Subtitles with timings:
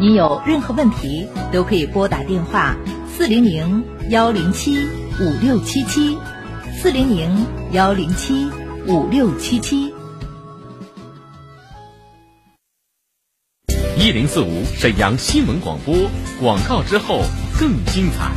[0.00, 2.76] 您有任何问题都可以拨打电话
[3.08, 4.86] 四零零幺零七
[5.20, 6.16] 五六七七，
[6.72, 8.48] 四零零幺零七
[8.86, 9.92] 五六七七。
[13.96, 15.92] 一零四五沈阳新闻广播
[16.40, 17.22] 广告之后
[17.58, 18.30] 更精彩。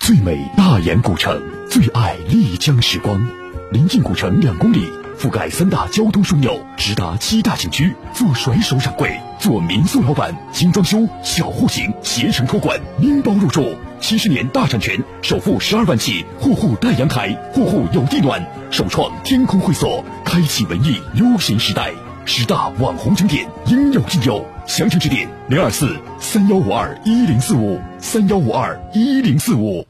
[0.00, 1.40] 最美大研古城，
[1.70, 3.24] 最爱丽江时光，
[3.70, 7.94] 临近古城两公里，覆盖三大交通枢纽，直达七大景区。
[8.12, 13.64] 做甩手掌柜，做民宿老板，精装修、小户型、携程托管，拎包入住。
[14.00, 18.44] 七十年大产权，首付十二万起，户户带阳台，户户有地暖。
[18.70, 21.90] 首创天空会所，开启文艺悠闲时代。
[22.24, 29.86] 十大网红景点应有尽有，详情致电零二四三幺五二一零四五三幺五二一零四五。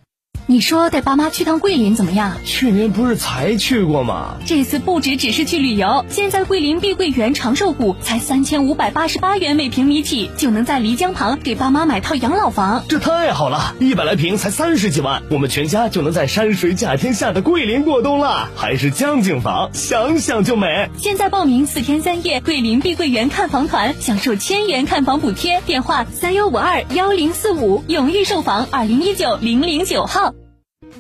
[0.50, 2.38] 你说带爸妈去趟桂林怎么样？
[2.42, 4.36] 去年不是才去过吗？
[4.46, 12.82] 这次不止只是去旅游，现在桂林碧桂园长寿谷才三千五百八十八元每平米起，就能在漓江旁给爸妈买套养老房。
[12.88, 20.88] 这太好了，一百来平才三十几万，我们全家就能在山水甲天下的桂林过冬了，还是江景房，想想就美。
[20.96, 30.32] 现在报名四天三夜桂林碧桂园看房团，享受千元看房补贴，电话三幺五二幺零四五，永裕售房二零一九零零九号。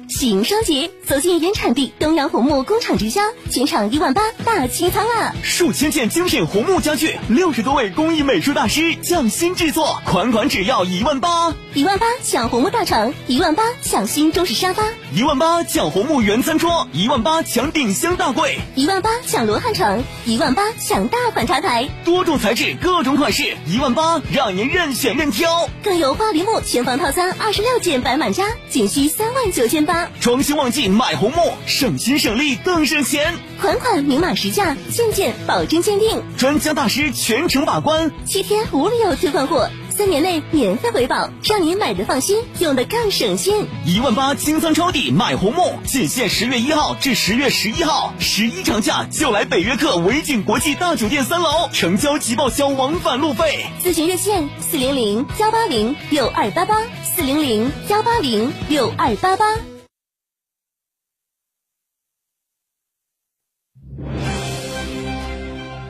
[0.08, 3.20] 喜迎双节，走进原产地东阳红木工厂直销，
[3.50, 5.34] 全场一万八大清仓啊！
[5.42, 11.54] 数千件精品红木家具，六十多位工艺美术大师匠心制作，款款只要一万八。
[11.74, 25.70] 一万八抢红木大床，一万八抢新中式沙发，一万八抢红木原餐桌，一万八抢顶香大柜，一万八抢罗汉床，一万八抢大款茶台，多种材质，各种款式，一万八让您任选任挑。
[25.82, 30.10] 更有花梨木全房套餐二十六件摆满家，仅需三万九千八。
[30.20, 33.34] 装修旺季买红木，省心省力更省钱。
[33.62, 43.66] 款款明码实价，件件保真鉴定，专家大师全程把关，七天无理由退换货，三年内免费维保，让您买的放心，用的更省心。
[43.84, 53.66] 一万八清仓抄底买红木，仅限十月一号至十月十一号，十一长假就来北约克维景国际大酒店三楼，成交即报销往返路费。
[53.82, 59.46] 咨询热线：四零零幺八零六二八八，四零零幺八零六二八八。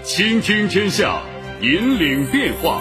[0.03, 1.21] 倾听天下，
[1.61, 2.81] 引领变化。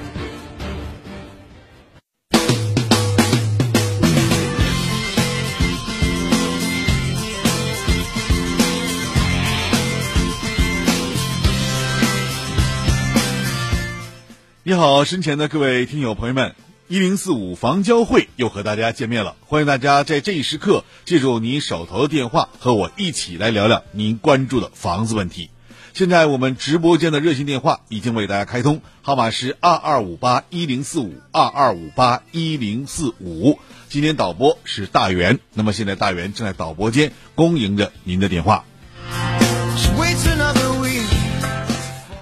[14.81, 16.55] 好，身前的各位听友朋友们，
[16.87, 19.35] 一零四五房交会又和大家见面了。
[19.45, 25.51] 欢迎大家在这一时刻借助你手头的电话，和我一起来聊聊您关注的房子问题。
[25.93, 33.59] 现在我们直播间的热线电话已经为大家开通，号码是二二五八一零四五二二五八一零四五。
[33.87, 38.65] 今天导播是大元，那么现在大元正在导播间恭迎着您的电话。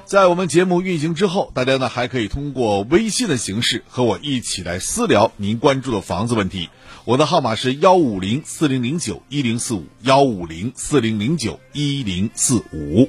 [0.10, 6.70] 在我们节目运行之后，大家呢还可以通过微信的形式和我一起来私聊您关注的房子问题。
[7.06, 13.08] 我的号码是幺五零四零零九一零四五幺五零四零零九一零四五。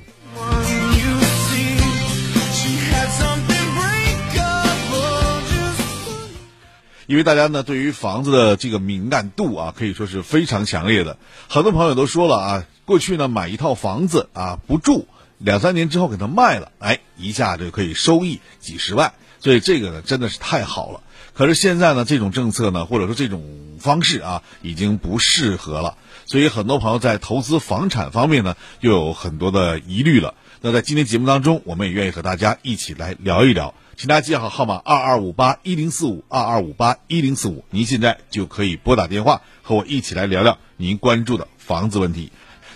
[7.06, 11.17] 因为大家呢对于房子的这个敏感度啊，可以说是非常强烈的。
[11.49, 15.08] 很多朋友都说了啊，过去呢买一套房子啊不住。
[15.40, 21.00] 两三年之后给它卖了，哎，一下就可以收益几十万，所以这个呢真的是太好了。
[21.32, 23.42] 可是现在呢，这种政策呢，或者说这种
[23.78, 25.96] 方式啊，已经不适合了。
[26.26, 30.34] 所以很多朋友在投资房产方面呢，又有很多的疑虑了。
[30.60, 33.75] 那在今天节目当中，我们也愿意和大家一起来聊一聊。
[33.96, 37.64] 请大家记好号码：二二五八一零四五二二五八一零四五。
[37.70, 42.31] 您现在就可以拨打电话和我一起来聊聊您关注的房子问题。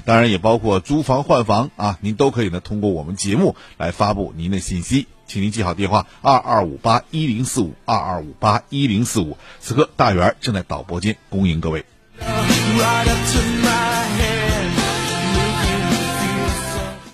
[0.04, 5.06] 当然也包括租房换房啊，您都可以呢通过我们节目来发布您的信息。
[5.26, 9.38] 请您记好电话二二五八一零四五二二五八一零四五。
[9.60, 11.86] 此刻大圆正在导播间恭迎各位。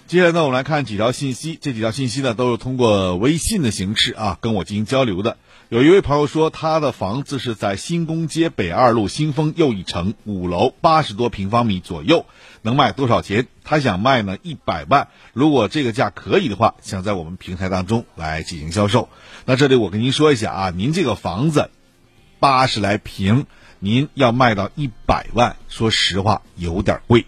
[0.09, 1.57] 接下来呢，我们来看几条信息。
[1.63, 5.37] 这几条信息呢，都是通过微信的形式啊，跟我进行交流的。
[5.71, 12.27] 有一位朋友说，他的房子是在新宫街北二路新丰又一城五楼，八十多平方米左右，
[12.63, 13.47] 能卖多少钱？
[13.63, 15.07] 他想卖呢一百万。
[15.33, 19.09] 如果这个价可以的话，想在我们平台当中来进行销售。
[19.45, 21.71] 那这里我跟您说一下啊，您这个房子
[22.41, 23.47] 八十来平，
[23.79, 27.27] 您要卖到一百万，说实话有点贵。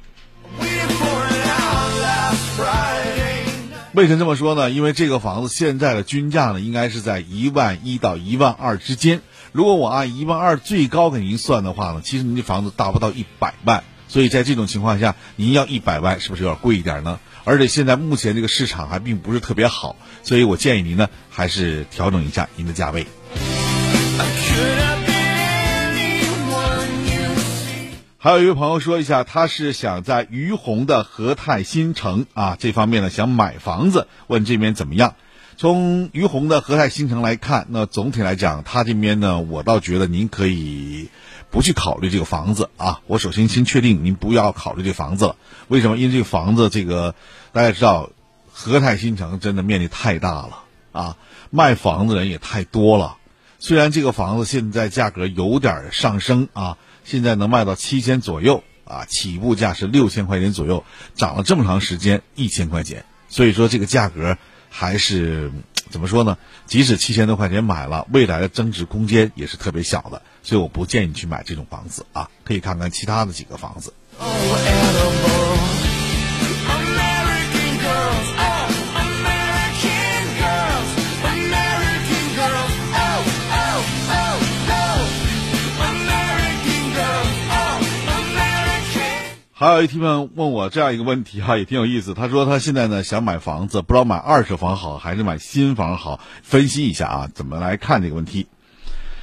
[3.94, 4.70] 为什么这么说呢？
[4.70, 9.20] 因为这个房子现在的均价呢，应该是在一万一到一万二之间。
[9.52, 13.84] 如果我按一万二最高给您算的话呢，其实您这房子达不到一百万。
[14.08, 17.20] 所以在这种情况下，您要一百万是不是有点贵一点呢？
[17.44, 23.06] 而且现在目前这个市场还并不是特别好，所以我建议您呢，还是调整一下您的价位。
[28.24, 35.16] 还有一位朋友说一下，他是想在于洪的和泰新城啊这方面呢想买房子，问这边怎么样？
[35.56, 41.08] 从于洪的和泰新城来看，那总体来讲，他这边呢，我倒觉得您可以
[41.50, 43.00] 不去考虑这个房子啊。
[43.08, 45.36] 我首先先确定您不要考虑这房子了。
[45.66, 45.96] 为什么？
[45.96, 47.16] 因为这个房子，这个
[47.50, 48.10] 大家知道，
[48.52, 51.16] 和泰新城真的面积太大了啊，
[51.50, 53.16] 卖房子人也太多了。
[53.58, 56.78] 虽然这个房子现在价格有点上升啊。
[57.04, 60.84] 现在能卖到七千左右啊，起步价是六千块钱左右，
[61.14, 64.38] 涨了这么长时间一千块钱，所以说这个价格
[64.68, 65.50] 还是
[65.90, 66.38] 怎么说呢？
[66.66, 73.92] 即使七千多块钱买了，未来的增值空间也是特别小的，所以我不建议你去买这种房子啊，可以看看其他的几个房子。
[89.62, 92.14] 还有一提问问我这样一个问题哈，也挺有意思。
[92.14, 98.48] 他说他现在呢想买房子，不知道买二手房好还是买新房好，分析一下啊，怎么来看这个问题？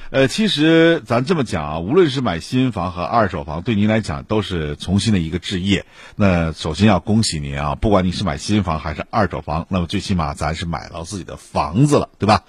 [0.08, 5.84] 呃，其实咱这么讲啊，无论是买新房和二手房，对您来讲都是重新的一个置业。
[6.16, 12.44] 那首先要恭喜您啊，不管你是买新房还是二手房，那么最起码咱是买到自己的房子了，对吧？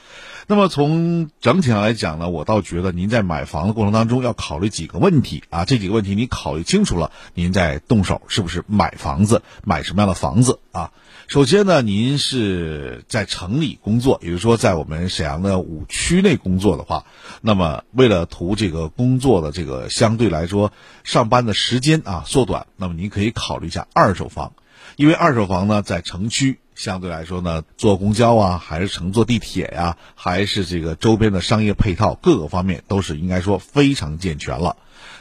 [0.51, 10.92] 那么从整体上来讲呢，我倒觉得您在买房的过程当中要考虑几个问题啊，这几个问题你考虑清楚了，您再动手是不是买房子，买什么样的房子啊？
[11.30, 17.06] 首先呢，您是在城里工作，也就是说在我们沈阳的五区内工作的话，
[17.39, 20.74] 那么为了图这个工作的这个相对来说
[21.06, 24.51] 上班的时间啊缩短，那么您可以考虑一下二手房，
[24.98, 26.59] 因为二手房呢在城区。
[26.81, 34.78] 相对来说呢，坐公交啊，还是乘坐地铁呀，还是这个周边的商业配套，各个方面都是应该说非常健全了。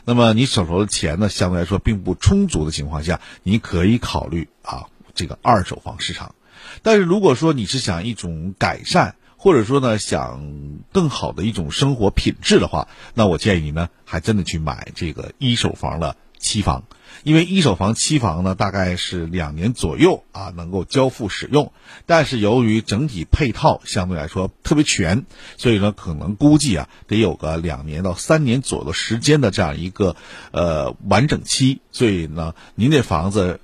[0.06, 6.34] 那么你手头的钱呢，相对来说并不充足的情况下，你可以考虑啊这个二手房市场。
[6.80, 16.16] 但是如果说你是想一种改善，或者说呢想更好的一种生活品质的话，那我建议你呢，还真的去买这个一手房了。
[16.42, 16.84] 期房，
[17.22, 21.72] 因为一手房期房呢，大概是两年左右啊，能够交付使用。
[22.06, 25.26] 但是由于整体配套相对来说特别全，
[25.56, 30.16] 所以呢，可能估计啊，得有个两年到三年左右时间的这样一个
[30.50, 31.80] 呃完整期。
[31.92, 33.60] 所以呢，您这房子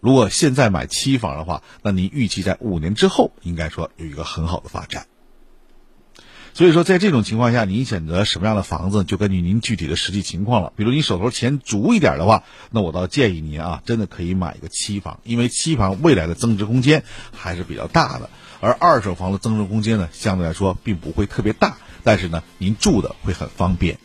[0.00, 5.06] 如果现在买期房的话，那您预计在五年之后，应该说有一个很好的发展。
[6.56, 10.72] 所以说，在这种情况下，您选择什么样的房子，就根据您具体的实际情况了。
[10.74, 18.30] 比如你手头钱足一点的话，那我倒建议您啊，真的可以买一个期房，因为期房未来的增值空间还是比较大的。
[18.60, 23.98] 而二手房的增值空间呢，相对来说并不会特别大，但是呢，您住的会很方便。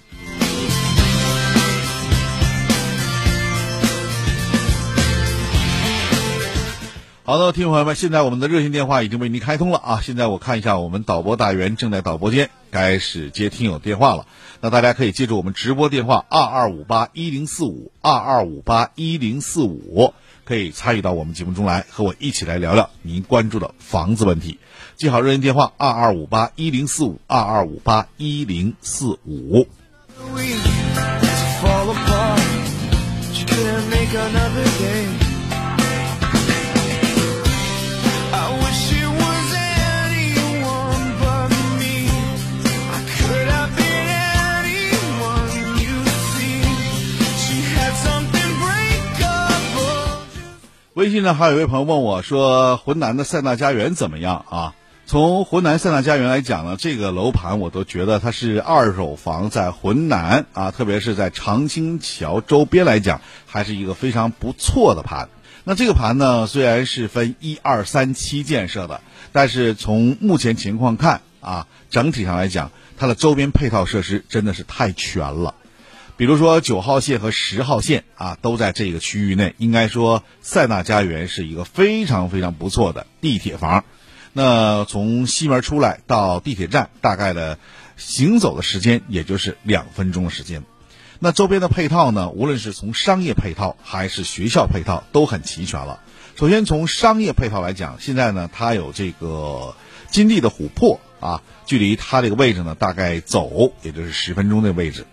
[7.32, 10.02] 好的，听众朋友们，现在我们的热线电话已经为您开通了啊！
[10.04, 14.26] 现在我看一下，我们导播大员正在导播间，开始接听友电话了。
[14.60, 24.60] 那大家可以记住我们直播电话二二五八一零四五二二五八一零四五，可以参与到我们节目中来，和我一起来聊聊您关注的房子问题。
[24.98, 29.66] 记好热线电话二二五八一零四五二二五八一零四五。
[51.01, 54.75] 微信呢，还有一位朋友问我说：“浑南的塞纳家园怎么样啊？”
[55.08, 65.29] 从浑南塞纳家园来讲呢，这个楼盘我都觉得它是二手房在浑南啊，特别是在长青桥周边来讲，还是一个非常不错的盘。
[65.63, 75.55] 那这个盘呢，虽然是分一二三期建设的，但是从目前情况看啊，整体上来讲，它的周边配套设施真的是太全了。
[76.22, 79.56] 比如说九号线和十号线啊，都在这个区域内。
[79.58, 83.86] 应该说，塞纳家园是一个非常非常不错的地铁房。
[84.32, 87.58] 那从西门出来到地铁站，大概的
[87.98, 90.62] 行走的时间也就是两分钟的时间。
[91.18, 96.01] 那周边的配套呢，无论是从商业配套还是学校配套，都很齐全了。
[96.36, 99.74] 首先从商业配套来讲，现在呢，它有这个
[100.12, 105.08] 金地的琥珀啊，距离它这个位置呢，大概走也就是十分钟的位置。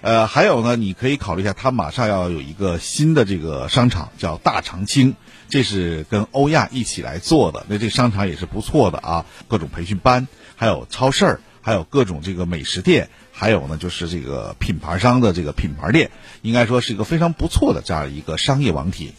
[0.00, 5.16] 呃，还有呢，你可以考虑一下，它马上要有一个新的这个商场，叫大长青，
[5.48, 7.66] 这是跟欧亚一起来做的。
[7.68, 16.12] 那这个商场也是不错的啊，各种培训班，还有超市儿，还有各种这个美食店，还有呢就是这个品牌商的这个品牌店，
[16.42, 19.14] 应该说是一个非常不错的这样一个商业网体。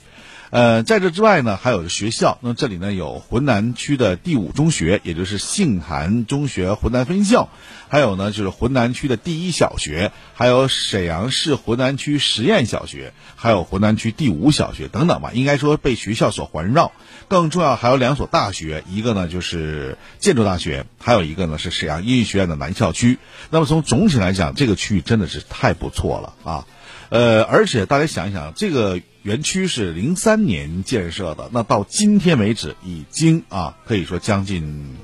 [0.51, 2.39] 呃，在这之外呢，还有学校。
[2.41, 7.50] 那这里呢有浑南区的第五中学，也就是杏坛中学浑南分校，
[7.88, 15.32] 还有呢就是浑南区的第一小学，还有沈阳市浑南区实验小学，还有浑南区第五小学等等吧。
[15.34, 16.91] 应该说被学校所环绕。
[17.27, 23.20] 更重要还有两所大学，一个呢就是建筑大学，还有一个呢是沈阳音乐学院的南校区。
[23.51, 26.65] 那么从总体来讲，这个区域真的是太不错了啊。
[27.10, 34.95] 呃，而且大家想一想，这个园区是零三年建设的，那到今天为止，已经啊，可以说将近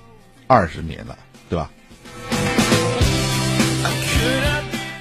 [0.48, 1.18] 二十年了，
[1.50, 1.70] 对吧？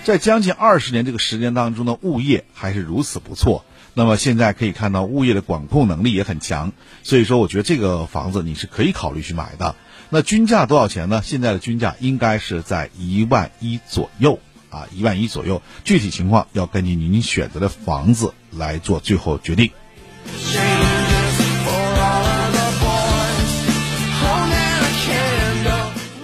[0.05, 3.65] 在将近二十年这个时间当中呢，物业还是如此不错。
[3.95, 6.73] 那么现在可以看到，物业的管控能力也很强，
[7.05, 9.77] 所以说，我觉得这个房子你是可以考虑去买的。
[10.11, 11.23] 那均价多少钱呢？
[11.25, 14.41] 现在的均价应该是在一万一左右。
[14.75, 19.71] 啊，一万一左右，具体情况要根据您选择的房子来做最后决定。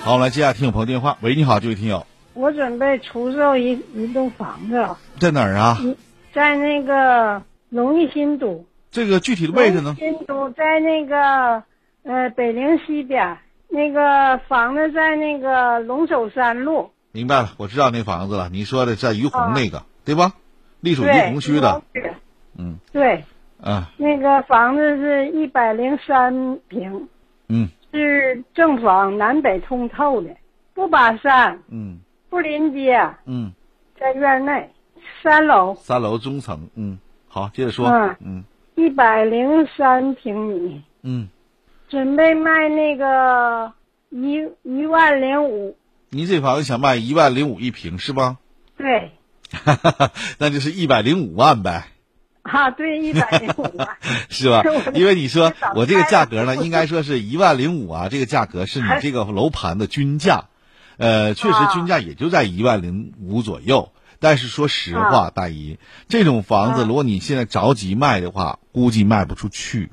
[0.00, 1.16] 好，我们来接下听友朋友电话。
[1.20, 2.04] 喂，你好，这位听友。
[2.34, 4.88] 我准备出售一一栋房子。
[5.20, 5.78] 在哪儿啊？
[6.34, 8.66] 在那个龙义新都。
[8.90, 9.94] 这个具体的位置呢？
[9.96, 11.62] 新都在那个
[12.02, 13.38] 呃北陵西边，
[13.68, 16.90] 那个房子在那个龙首山路。
[17.12, 18.48] 明白了，我知道那房子了。
[18.50, 20.32] 你说的在于洪那个，对吧？
[20.80, 21.82] 隶属于洪区的。
[22.56, 22.78] 嗯。
[22.92, 23.24] 对。
[23.60, 23.90] 啊。
[23.96, 27.08] 那个房子是一百零三平。
[27.48, 27.68] 嗯。
[27.92, 30.30] 是正房，南北通透的，
[30.72, 31.58] 不把山。
[31.68, 31.98] 嗯。
[32.28, 32.96] 不临街。
[33.26, 33.52] 嗯。
[33.98, 34.70] 在院内，
[35.22, 35.74] 三楼。
[35.74, 36.96] 三楼中层，嗯。
[37.26, 37.88] 好，接着说。
[37.88, 38.16] 嗯。
[38.20, 38.44] 嗯。
[38.76, 40.82] 一百零三平米。
[41.02, 41.28] 嗯。
[41.88, 43.72] 准备卖那个
[44.10, 45.76] 一一万零五。
[46.12, 48.38] 您这房子想卖一万零五一平是吗？
[48.76, 49.12] 对，
[50.38, 51.86] 那就是一百零五万呗。
[52.42, 53.96] 啊，对，一百零五万
[54.28, 54.64] 是吧？
[54.92, 60.46] 因为你说我这个价格呢，应该说是一万零五啊，这个价格是你这个楼盘的均价，
[60.96, 63.92] 呃，确实均价也就在一万零五左右。
[64.18, 69.90] 但是说实话，大姨，这种房子如果你现在着急卖的话，估计卖不出去。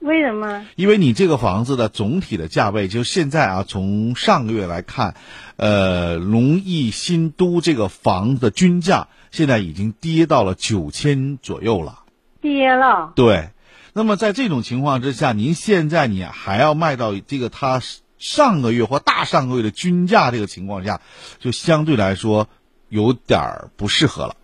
[0.00, 0.64] 为什么？
[0.76, 5.16] 因为你这个房子的总体的价位，就现在啊，从上个月来看，
[5.56, 12.04] 呃，龙逸新都这个房子的均价现在已经跌到了九千左右了。
[12.40, 13.12] 跌了。
[13.16, 13.48] 对。
[13.92, 17.82] 那么在这种情况之下，您现在你还要卖到这个它
[18.18, 21.00] 上个月或大上个月的均价这个情况下，
[21.40, 22.46] 就相对来说
[22.88, 24.36] 有点儿不适合了。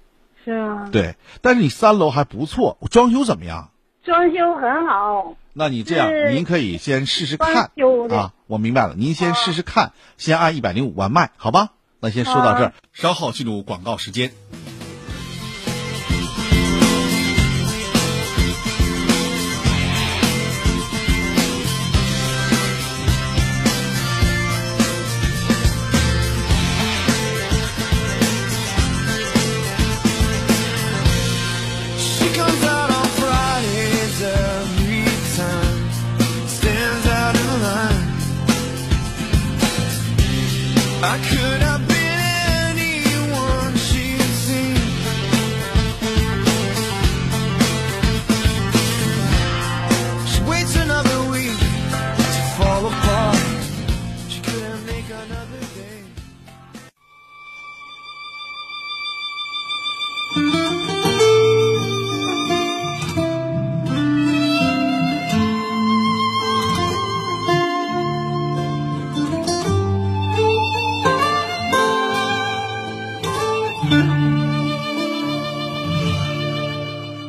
[0.45, 0.89] 是啊。
[0.91, 1.15] 对。
[1.41, 3.71] 但是你三楼还不错，装修怎么样？
[4.03, 5.37] 装修很好。
[5.55, 7.71] 那你这样，您可以先试试看
[8.11, 8.33] 啊。
[8.47, 11.71] 我明白了，您先试试看，先按一百零五万卖，好吧？
[12.01, 14.33] 那先说到这儿，稍后进入广告时间。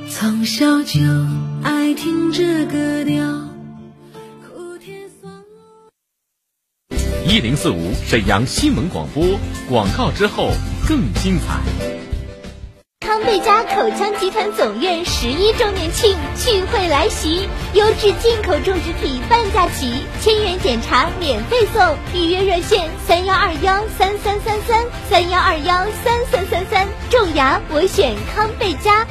[0.10, 1.00] 从小就
[1.64, 3.46] 爱听这歌谣
[7.28, 9.24] 一零四五沈阳新闻广播
[9.68, 10.52] 广告之后
[10.88, 11.95] 更精彩。
[13.26, 29.08] 贝佳口腔集团总院十一周年庆聚会来袭，优质进口种植体半价起，千元检查免费送，预约热线三幺二幺三三三三三幺二幺三三三三，种牙我选康贝佳。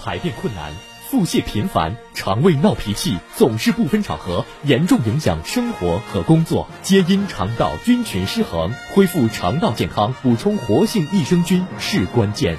[0.00, 0.70] 排便困难。
[1.10, 8.70] 腹泻频繁，肠胃闹脾气，总是不分场合，严重影响生活和工作，皆因肠道菌群失衡。
[8.94, 12.58] 恢复肠道健康，补充活性益生菌是关键。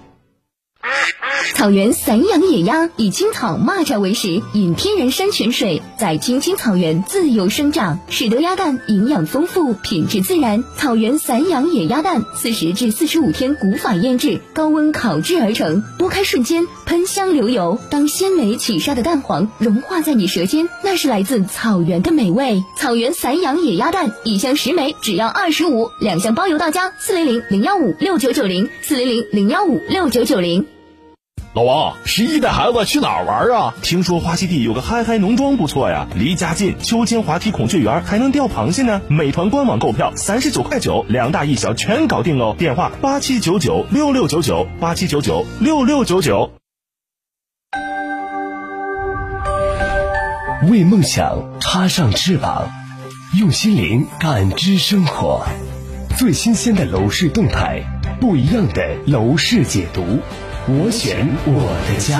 [1.53, 10.63] 草原散养野鸭以青草、蚂蚱为食，饮天然山泉水，在青青草原自由生长，使得鸭蛋营养丰富、品质自然。
[10.75, 17.77] 草原散养野鸭蛋，四十至四十五天古法腌制，高温烤制而成，剥开瞬间喷香流油。
[17.91, 22.63] 当鲜美起沙的蛋黄融化在你舌尖，那是来自草原的美味。
[22.75, 26.91] 草原散养野鸭蛋，一箱十枚只要二十五，两箱包邮到家。
[26.97, 30.65] 四零零零幺五六九九零，四零零零幺五六九九零。
[31.53, 33.73] 老王，十一带孩子去哪儿玩啊？
[33.81, 39.01] 听说花溪地有个嗨嗨农庄不错呀，离家近，秋千、滑梯、孔雀园，还能钓螃蟹呢。
[39.09, 42.55] 美团官网购票三十九块九，两大一小全搞定哦。
[42.57, 46.51] 电话八七九九六六九九八七九九六六九九。
[50.69, 52.69] 为梦想插上翅膀，
[53.37, 55.45] 用心灵感知生活，
[56.17, 57.83] 最新鲜的楼市动态，
[58.21, 60.19] 不一样的楼市解读。
[60.67, 61.53] 我选我
[61.89, 62.19] 的家。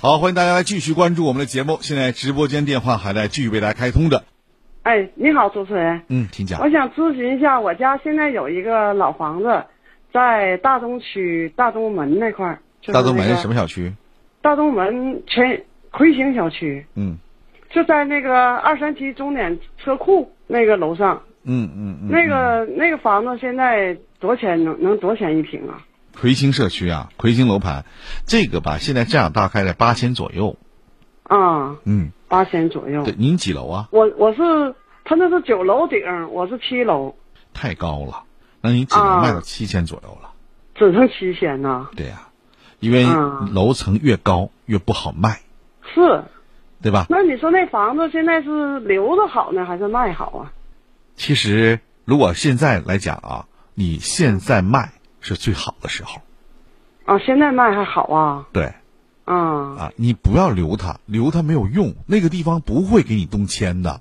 [0.00, 1.78] 好，欢迎大家来继续关注我们的节目。
[1.82, 4.24] 现在直播间电话还在继续为大家开通着。
[4.84, 6.00] 哎，你好，主持人。
[6.08, 6.62] 嗯，请讲。
[6.62, 9.64] 我想咨询一下，我家现在有一个老房子，
[10.14, 12.62] 在大东区大东门那块儿。
[12.86, 13.92] 大东门什么小区？
[14.40, 16.86] 大东门全魁星小区。
[16.94, 17.18] 嗯。
[17.72, 25.82] 就在那个二三七终点车库那个楼上，嗯嗯嗯，那个那个房子现在多少钱能能多少钱一平啊？
[26.14, 27.86] 魁星社区啊，魁星楼盘，
[28.26, 30.56] 这个吧，现在这样大概在八千左右。
[31.22, 33.04] 啊，嗯，八千左右。
[33.04, 33.88] 对，您几楼啊？
[33.90, 35.98] 我我是他那是九楼顶，
[36.30, 37.16] 我是七楼。
[37.54, 38.24] 太高了，
[38.60, 40.30] 那你只能卖到七千左右了。
[40.74, 41.88] 只剩七千呢？
[41.96, 42.28] 对呀，
[42.80, 43.06] 因为
[43.50, 45.40] 楼层越高越不好卖。
[45.94, 46.24] 是。
[46.82, 47.06] 对吧？
[47.08, 50.52] 那你说那房子现在是留着好呢，还是卖好啊？
[51.14, 54.90] 其实，如果现在来讲啊，你现在卖
[55.20, 56.20] 是最好的时候。
[57.04, 58.46] 啊，现在卖还好啊？
[58.52, 58.72] 对。
[59.24, 59.34] 啊。
[59.78, 64.00] 啊，你不要留它，留它没有用，那个地方不会给你动迁的。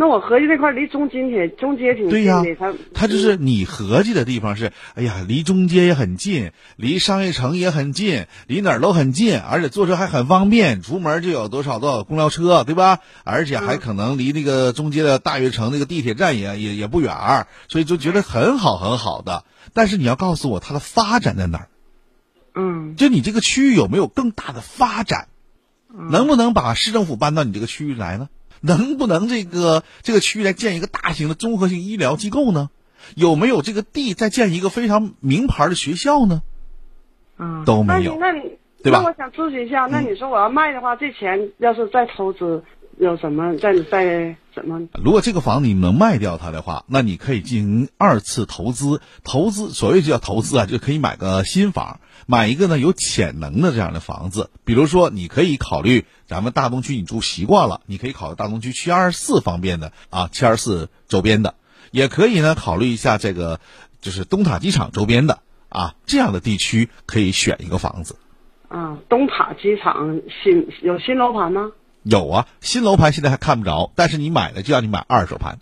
[0.00, 13.00] 那我合计这块离中金挺中街挺对呀近的，他它就是你合计的地方是，哎呀，离中街也很近，离商业城也很近，离哪儿都很近，而且坐车还很方便，出门就有多少多少公交车，对吧？
[13.24, 19.42] 而且还可能离那个中街的大悦城那个地铁站也也也不远儿，所以就觉得很好很好的。
[19.72, 21.68] 但是你要告诉我它的发展在哪儿？
[22.54, 25.26] 嗯，就你这个区域有没有更大的发展？
[25.92, 28.28] 能不能把市政府搬到你这个区域来呢？
[28.60, 32.70] 能不能这个这个区域来建一个大型的综合性医疗机构呢？
[33.14, 36.42] 有没有这个地再建一个非常名牌的学校呢？
[37.38, 42.62] 嗯，都没有那你那你对吧嗯那我想咨询一下，那你说我要卖的话，这钱要是再投资，
[43.00, 44.88] 有什么在在怎么？
[45.02, 49.00] 如果这个房子你能卖掉它的话，那你可以进行二次投资。
[49.22, 54.50] 投资所谓叫投资啊，就可以买个新房，买一个呢有潜能的这样的房子。
[54.64, 61.54] 比如说，你可以考虑咱们大东区你住习惯了，你可以考虑大东区七二四方面的啊，七二四周边的，
[61.92, 63.60] 也可以呢考虑一下这个
[64.00, 68.16] 就是东塔机场周边的啊这样的地区可以选一个房子。
[68.68, 71.70] 啊，东塔机场新有新楼盘吗？
[72.02, 75.58] 有啊，新楼盘现在还看不着，但是你买了就让你买二手盘，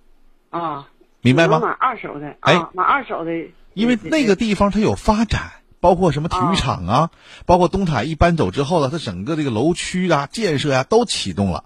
[0.51, 0.89] 啊，
[1.21, 1.61] 明白吗？
[1.61, 3.33] 买二手的，哎啊，买二手的，
[3.75, 7.11] 因为那个地方它有发展，包括什么体育场啊，
[7.47, 11.65] 包括东塔一搬走之后呢，它整个这个楼区啊、建设呀、都启动了。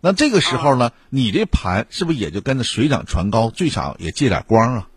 [0.00, 4.88] 那这个时候呢，你这盘是不是也就跟着水涨船高，最少也借点光啊？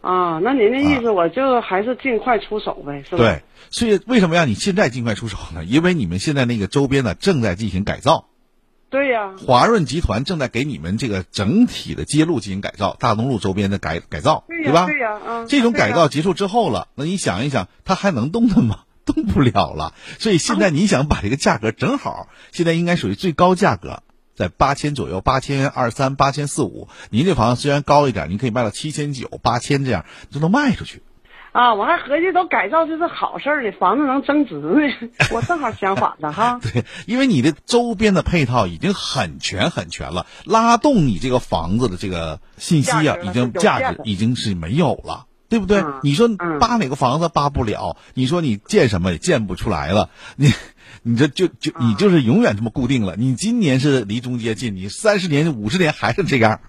[0.00, 3.18] 啊，那您的意思，我就还是尽快出手呗，是吧？
[3.18, 5.64] 对，所以为什么让你现在尽快出手呢？
[5.64, 8.28] 因为你们现在那个周边呢正在进行改造，
[8.88, 14.86] 对呀、华润集团正在给你们这个整体的街路进行改造，大东路周边的改改造，对呀、吧？
[14.86, 18.80] 对呀、嗯，这种改造结束之后了，那你想一想，它还能动弹吗？
[19.04, 19.94] 动不了了。
[20.18, 24.02] 所以现在你想把这个价格正好，现在应该属于最高价格，
[24.34, 26.88] 在八千左右，八千二三、八千四五。
[27.10, 31.02] 您这房子虽然高一点，您可以卖到七千九、八千这样，就能卖出去。
[31.56, 36.60] 啊，我还合计都改造这是好事儿呢，房子能增值呢，我正好相反的哈。
[36.62, 45.26] 对，因为你的周边的配套已经很全很全了，拉动你这个房子的这个信息啊，已经价值已经是没有了。
[45.48, 45.80] 对不对？
[45.80, 47.96] 嗯你说扒哪个房子扒不了？
[48.14, 50.10] 你说你建什么也建不出来了。
[50.34, 50.52] 你，
[51.04, 53.14] 你这就就你就是永远这么固定了。
[53.16, 56.60] 你今年是离中街近，你三十年、五十年还是这样，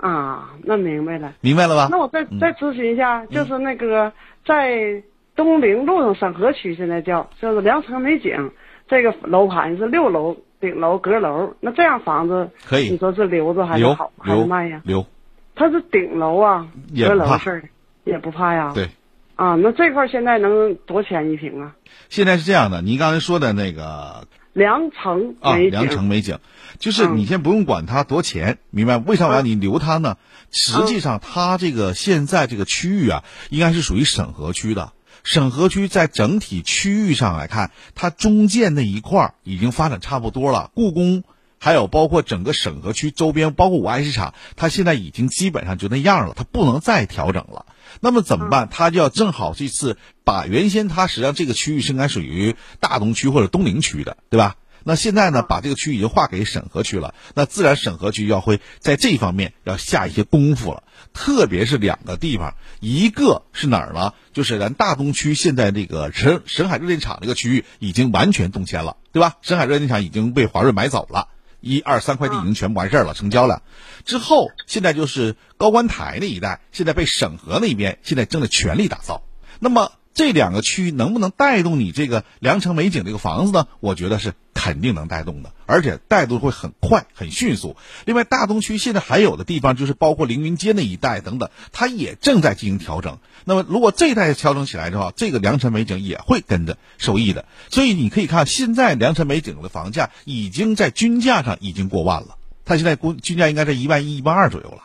[0.00, 1.32] 啊，那明白了。
[1.40, 1.88] 明白了吧？
[1.90, 4.12] 那我再再咨询一下，就是那个
[4.44, 5.02] 在
[5.34, 8.50] 东陵路上沈河区，现在叫就是良城美景
[8.88, 14.80] 这个楼盘是六楼顶楼阁楼，那这样房子可以你说是留着还是好还是卖呀？
[14.84, 15.06] 留，
[15.54, 17.68] 它是顶楼啊，阁楼式的，
[18.04, 18.72] 也不怕呀。
[18.74, 18.88] 对。
[19.34, 21.74] 啊，那这块现在能多少钱一平啊？
[22.08, 24.26] 现在是这样的，您刚才说的那个
[24.56, 26.38] 良城啊，良城美景，
[26.78, 28.96] 就是你先不用管它多钱，明白？
[28.96, 30.16] 为啥我让你留它呢？
[30.50, 34.94] 实际上，它这个现在这个区域啊，应该是属于审核区的。
[35.24, 40.70] 审核区在整体区域上来看，它中间那一块儿已经发展差不多了。
[40.72, 41.22] 故宫，
[41.58, 47.66] 还有包括整个审核区周边，包括五爱市场，它现在已经基本上就那样了，它不能再调整了。
[48.00, 48.68] 那么怎么办？
[48.70, 54.56] 他就要正好这次把原先他实际上这个区域是应该属于大东区或者东陵区的，对吧？
[54.88, 60.84] 那现在呢，把这个区域已经划给审核区了，那自然审核区要会在这方面要下一些功夫了。
[61.12, 64.12] 特别是两个地方，一个是哪儿呢？
[64.32, 69.38] 就是咱大东区现在这个沈沈海热电厂这个区域已经完全动迁了，对吧？
[69.42, 71.28] 沈海热电厂已经被华润买走了。
[71.66, 73.62] 一二三块地已经全部完事儿了，成交了。
[74.04, 79.22] 之后现在就是高官台那一带，现在被审核那边现在正在全力打造。
[79.58, 83.66] 那么这两个区域能不能带动你这个良城美景这个房子呢？
[83.80, 87.76] 我觉得是肯定能带动的，而且带动会很快、很迅速。
[88.06, 93.18] 另外，大东区现在还有的地方就是包括凌云街那一带等等，它也正在进行调整。
[93.48, 97.44] 那么，如果这一代调整起来的话，这个良辰美景也会跟着受益的。
[97.70, 104.82] 所以你可以看，现在良辰美景的房价已经在均价上已经过万了，它现在估均价应该在一万一、一万二左右了，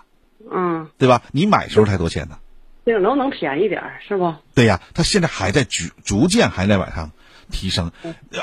[0.51, 1.23] 嗯，对吧？
[1.31, 2.37] 你买时候才多钱呢？
[2.85, 4.35] 顶楼能便宜点儿是不？
[4.53, 7.11] 对呀，它现在还在逐逐渐还在往上
[7.49, 7.91] 提升，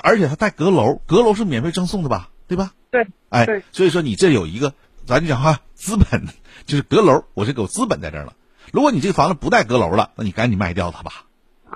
[0.02, 2.30] 而且它带阁楼，阁楼是免费赠送的吧？
[2.48, 2.72] 对吧？
[2.90, 4.74] 对，哎对，所以说你这有一个，
[5.06, 6.26] 咱就讲话资本，
[6.66, 8.32] 就是阁楼，我这有资本在这儿了。
[8.72, 11.24] 如果你这个房子不带阁楼了，那你赶紧卖掉它吧。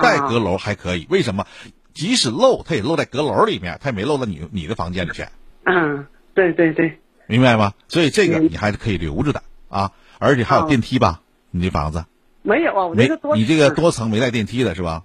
[0.01, 1.47] 带阁楼还可以，为什么？
[1.93, 5.27] 即使漏，它也漏在阁楼里面，它也没漏到你你的房间里去，
[5.65, 7.75] 嗯，对对对，明白吗？
[7.89, 11.21] 所以这个你还是可以留着的啊，而且还有电梯吧？
[11.51, 12.07] 你这房子。
[12.41, 15.05] 没有啊，我没这个多，你这个多层没带电梯的是吧？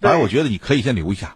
[0.00, 1.34] 反正我觉得你可以先留一下，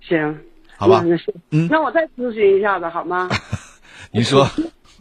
[0.00, 0.40] 行，
[0.76, 1.04] 好吧。
[1.50, 3.28] 嗯那我再咨询一下子好吗？
[4.10, 4.50] 您说，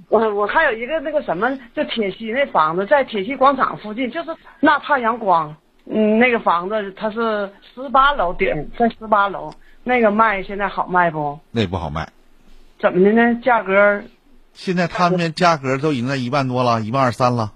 [0.09, 11.39] 我我还有一个那个什么，就铁西那房子，在铁西广场附近，就是那太阳光，嗯，那个房子它是十八楼顶，在十八楼，那个卖现在好卖不？
[11.51, 12.09] 那不好卖。
[12.79, 13.39] 怎么的呢？
[13.43, 14.03] 价格
[14.53, 17.53] 现在他们价格都已经在一万多了，一万二三了，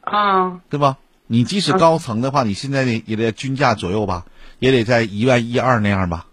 [0.00, 0.96] 啊，对吧？
[1.28, 4.24] 你即使高层的话，你现在得也得均价左右吧，
[4.58, 6.26] 也得在一万一二那样吧，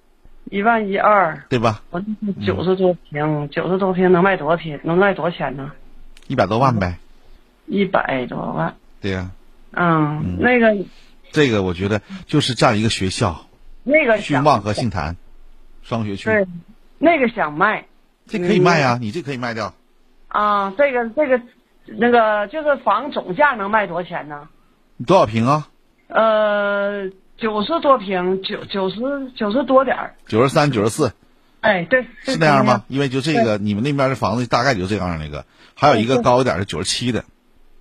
[0.49, 1.83] 一万一二，对吧？
[1.91, 2.01] 我
[2.43, 4.79] 九十多平，九十多平能卖多少钱？
[4.83, 5.71] 能卖多少钱呢？
[6.27, 6.97] 一百多万呗。
[7.67, 8.75] 一百多万。
[8.99, 9.31] 对呀、
[9.71, 10.75] 嗯，那个
[11.31, 13.45] 这个我觉得就是这样一个学校，
[13.83, 15.15] 那个想讯旺和杏坛，
[15.83, 16.47] 双学区，对，
[16.97, 17.85] 那个想卖。
[18.25, 19.73] 这可以卖啊，你这可以卖掉。
[20.27, 21.41] 啊，这个这个
[21.85, 24.49] 那个就是房总价能卖多少钱呢？
[24.97, 25.67] 你多少平啊？
[26.07, 27.09] 呃，
[27.41, 28.95] 九十多平，九九十
[29.35, 30.15] 九十多点儿。
[30.27, 31.13] 九十三、九十四，
[31.61, 32.83] 哎，对，是那样吗？？
[32.87, 37.23] 因为就这个，你们那边的房子大概就这样那个，还有一个高一点的九十七的，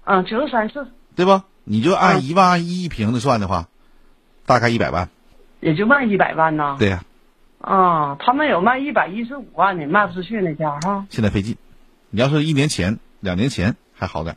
[0.05, 1.44] 嗯，九十三四，对吧？
[1.64, 3.68] 你就按一万一一平的算的话，
[4.47, 5.09] 大概一百万。
[5.61, 6.77] 也就卖一百万呐。
[6.79, 7.03] 对呀、
[7.61, 11.05] 啊，他们有卖一百一十五万的，卖不出去那家哈。
[11.11, 11.57] 现在费劲。
[12.11, 14.37] 你要是一年前、两年前还好点，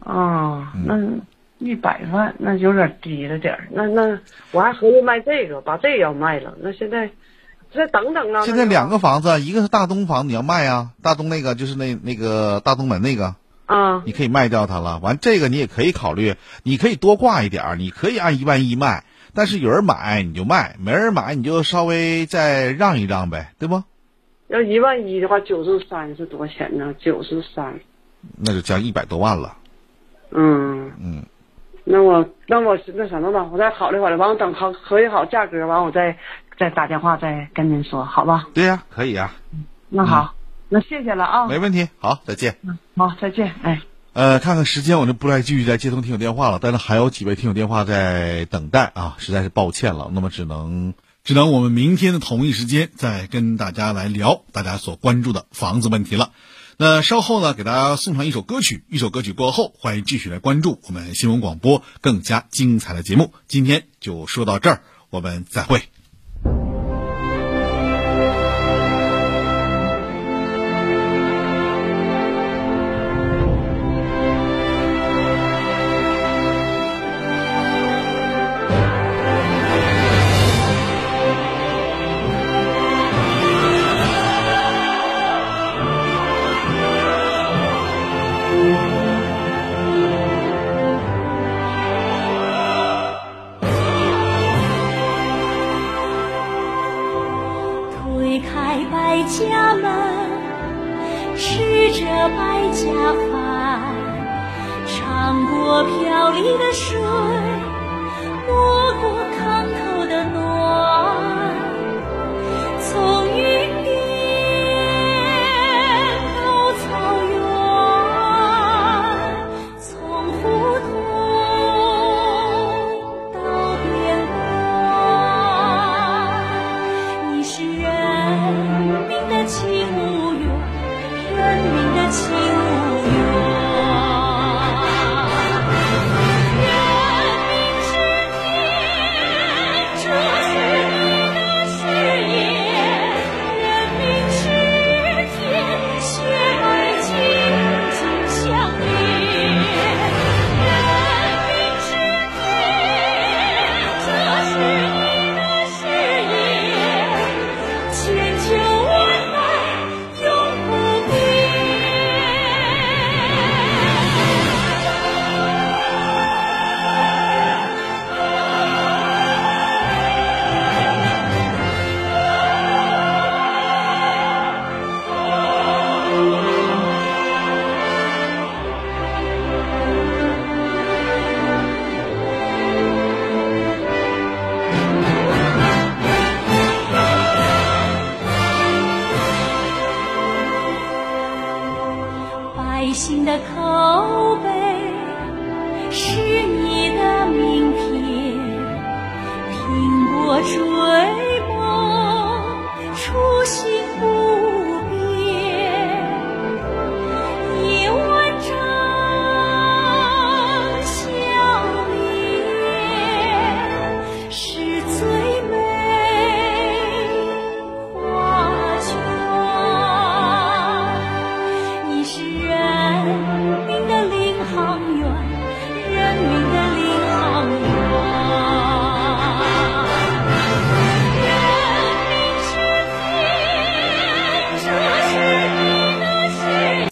[0.00, 0.96] 啊，那
[1.58, 3.68] 一百万那有点低了点儿。
[3.70, 4.18] 那那
[4.52, 6.54] 我还合计卖这个，把这个要卖了。
[6.60, 7.10] 那现在
[7.72, 8.42] 再等等啊。
[8.44, 13.34] 现在两个房子，一个是大东房，你要卖啊，大东那个就是那那个大东门那个，
[13.66, 14.98] 啊，你可以卖掉它了。
[14.98, 23.82] 完这个你也可以考虑，你可以多挂一点儿，你可以按一万一卖，但是有人买你就卖，没人买你就稍微再让一让呗，对不？
[24.48, 26.94] 要一万一的话，九十三是多少钱呢？
[27.00, 27.80] 九十三。
[28.38, 29.56] 那就将一百多万了。
[30.30, 31.24] 嗯嗯，
[31.88, 36.18] 那我那我那什么吧，我再考虑考虑，完我等好合计好价格，完我再
[36.58, 38.48] 再打电话再跟您说，好吧？
[38.52, 39.32] 对呀、可以呀、
[39.88, 40.34] 那好，
[40.68, 41.46] 那谢谢了啊。
[41.46, 41.88] 没问题。
[42.00, 42.56] 好，再见。
[42.62, 43.80] 嗯好，再见，哎。
[44.14, 46.58] 呃，看看时间，我就不再继续再接通听友电话了。
[46.60, 50.10] 但是还有几位听友电话在等待啊，实在是抱歉了。
[50.12, 56.30] 那么只能只能我们明天的同一时间再跟大家来聊大家所关注的房子问题了。
[56.78, 63.32] 那稍后呢，给大家送上一首歌曲，一首歌曲过后，欢迎继续来关注我们新闻广播更加精彩的节目。
[63.48, 65.88] 今天就说到这儿，我们再会。